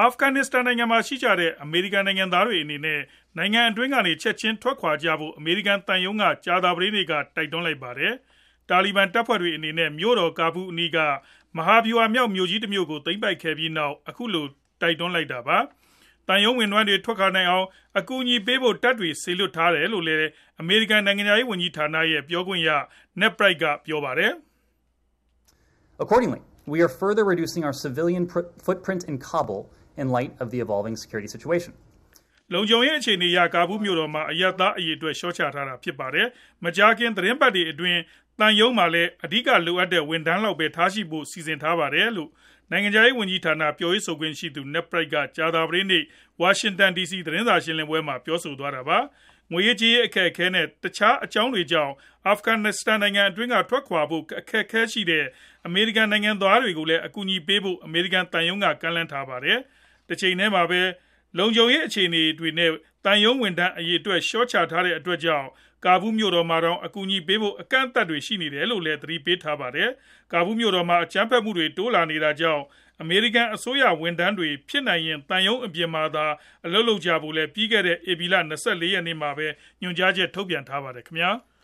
[0.00, 3.00] အာဖဂန်နစ္စတန်နိုင်ငံမှာ ရှိကြတဲ့ အမေရိကန်နိုင်ငံသားတွေအနေနဲ့
[3.38, 8.12] နိုင်ငံအတွင်းကနေ ချက်ခြင်းထွက်ခွာကြဖို့ အမေရိကန်သံရုံးက ကြာသပတေးနေ့က တိုက်တွန်းလိုက်ပါတယ်။
[8.68, 10.98] တာလီဘန်တပ်ဖွဲ့တွေအနေနဲ့ မြို့တော် ကာဘူးလ်အနီးက
[11.56, 14.46] မဟာဗျူဟာမြောက် မြို့ကြီးတမြို့ကို သိမ်းပိုက်ခဲ့ပြီးနောက် အခုလို
[14.82, 15.58] တိုက်တွန်းလိုက်တာပါ။
[16.28, 17.66] သံရုံးဝန်ထမ်းတွေ ထွက်ခွာနိုင်အောင်
[17.98, 20.28] အကူအညီပေးဖို့ တပ်တွေ စေလွှတ်ထားတယ်လို့လည်း
[20.60, 21.96] အမေရိကန် နိုင်ငံခြားရေးဝန်ကြီးဌာန
[22.28, 22.70] ပြောခွင့်ရ
[23.20, 24.32] Ned Price က ပြောပါတယ်။"
[32.52, 36.26] လုံခြုံရေးအခြေအနေအရကာဘူးလ်မြို့တော်မှာအရပ်သားအရေအတွက်လျှော့ချထားတာဖြစ်ပါတယ်။
[36.64, 38.00] မကြာခင်သီတင်းပတ်တွေအတွင်း
[38.40, 42.30] သံရုံးမှာလည်းအဓိကလိုအပ်တဲ့ဝန်ထမ်းလောက်ပဲထားရှိဖို့စီစဉ်ထားပါတယ်။"လို့
[42.70, 46.02] နိုင်ငံခြားရေးဝန်ကြီးဌာနပြောရေးဆိုခွင့်ရှိသူ Ned Price ကကြာသပတေးနေ့
[46.40, 48.98] ဝါရှင်တန်ဒီစီသတင်းစာရှင်းလင်းပွဲမှာပြောဆိုသွားတာပါ။
[49.52, 51.92] ငွေရေးကြေးရေးအခက်အခဲနဲ့တခြားအကြောင်းတွေကြောင့်
[52.26, 55.24] အာဖဂန်နစ္စတန်နိုင်ငံအတွင်းကထွက်ခွာဖို့အခက်အခဲရှိတဲ့
[55.66, 59.58] အမေရိကန်နိုင်ငံသားတွေကိုလည်းအကူအညီပေးဖို့အမေရိကန်သံရုံးကကမ်းလှမ်းထားပါတယ်။
[60.10, 60.82] တချိန်တည်းမှာပဲ
[61.38, 62.70] လုံခြုံရေးအခြေအနေတွေနဲ့
[63.04, 65.48] သံရုံးဝန်ထမ်းအရေအတွက် လျှော့ချထားတဲ့အတွက်ကြောင့်
[65.84, 69.90] ကာဘူးလ်မြို့တော်မှာတောင် အကူအညီပေးဖို့ အကန့်အသတ်တွေရှိနေတယ်လို့လည်း သတိပေးထားပါတယ်။
[70.32, 72.62] ကာဘူးလ်မြို့တော်မှာ အကြမ်းဖက်မှုတွေ တိုးလာနေတာကြောင့်
[73.00, 76.26] အမေရိကန်အစိုးရဝန်ထမ်းတွေ ဖြစ်နိုင်ရင် သံရုံးအပြင်မှာသာ
[76.66, 78.42] အလုပ်လုပ်ကြဖို့လည်း ပြီးခဲ့တဲ့ ဧပြီလ ၂
[78.80, 79.46] ၄ ရက်နေ့မှာပဲ
[79.82, 81.30] ညွှန်ကြားချက် ထုတ်ပြန်ထားပါတယ်ခင်ဗျာ။